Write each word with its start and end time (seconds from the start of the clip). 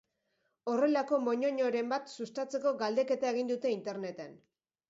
Horrelako 0.71 1.15
moñoñoren 1.27 1.91
bat 1.93 2.09
sustatzeko 2.17 2.75
galdeketa 2.83 3.33
egin 3.37 3.53
dute 3.55 3.75
Interneten. 3.79 4.35